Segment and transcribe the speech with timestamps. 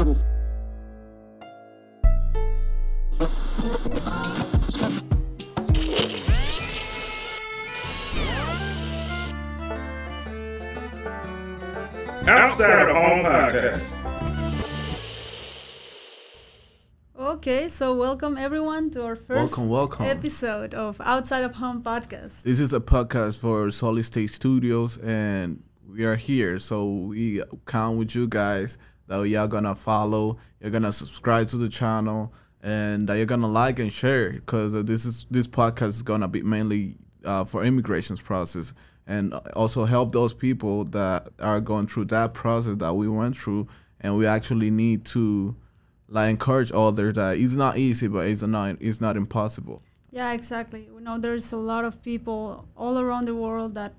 [0.00, 0.16] Outside
[12.80, 13.92] of Home Podcast.
[17.18, 20.06] Okay, so welcome everyone to our first Welcome, welcome.
[20.06, 22.44] episode of Outside of Home podcast.
[22.44, 26.58] This is a podcast for Solid State Studios, and we are here.
[26.58, 28.78] So we count with you guys
[29.10, 32.32] that y'all gonna follow, you're gonna subscribe to the channel,
[32.62, 36.42] and that you're gonna like and share because this is this podcast is gonna be
[36.42, 38.72] mainly uh, for immigrations process
[39.06, 43.66] and also help those people that are going through that process that we went through,
[44.00, 45.56] and we actually need to
[46.08, 49.82] like encourage others that it's not easy, but it's not it's not impossible.
[50.12, 50.88] Yeah, exactly.
[50.94, 53.94] We know there's a lot of people all around the world that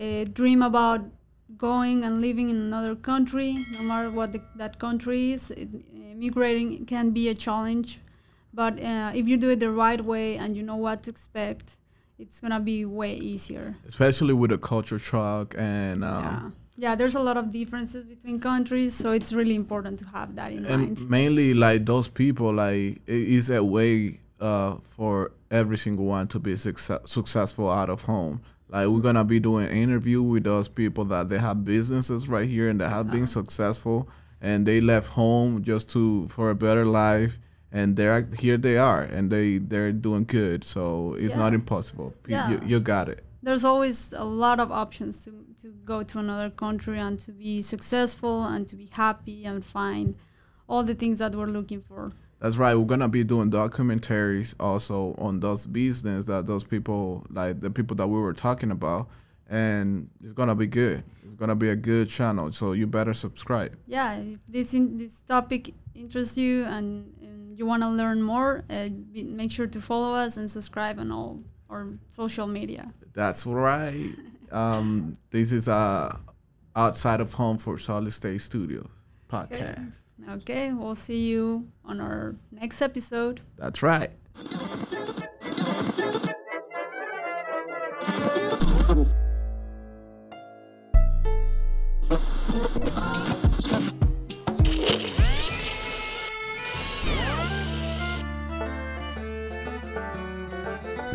[0.00, 1.04] uh, dream about
[1.56, 5.50] going and living in another country, no matter what the, that country is.
[5.50, 5.68] It,
[6.16, 8.00] immigrating can be a challenge,
[8.54, 11.76] but uh, if you do it the right way and you know what to expect,
[12.18, 13.76] it's gonna be way easier.
[13.86, 16.50] especially with the culture shock and um, yeah.
[16.78, 20.52] Yeah, there's a lot of differences between countries, so it's really important to have that
[20.52, 21.10] in and mind.
[21.10, 26.38] mainly like those people like it is a way uh for every single one to
[26.38, 31.04] be success- successful out of home like we're gonna be doing interview with those people
[31.06, 33.40] that they have businesses right here and that have been uh-huh.
[33.40, 34.08] successful
[34.40, 37.38] and they left home just to for a better life
[37.72, 40.64] and they're here they are and they they're doing good.
[40.64, 42.14] So it's not impossible.
[42.26, 42.50] Yeah.
[42.50, 43.24] you, you got it.
[43.42, 45.30] There's always a lot of options to,
[45.62, 50.16] to go to another country and to be successful and to be happy and find
[50.68, 52.10] all the things that we're looking for.
[52.40, 52.74] That's right.
[52.74, 57.96] We're gonna be doing documentaries also on those business that those people like the people
[57.96, 59.08] that we were talking about,
[59.48, 61.02] and it's gonna be good.
[61.24, 62.52] It's gonna be a good channel.
[62.52, 63.76] So you better subscribe.
[63.86, 68.64] Yeah, if this in, this topic interests you and, and you want to learn more,
[68.68, 72.84] uh, be, make sure to follow us and subscribe on all our social media.
[73.14, 74.10] That's right.
[74.52, 76.14] um, this is uh
[76.74, 78.90] outside of home for Solid State Studios
[79.28, 80.00] podcast.
[80.28, 83.40] Okay, we'll see you on our next episode.
[83.56, 84.12] That's right.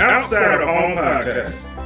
[0.00, 1.77] Outside of Home Podcast.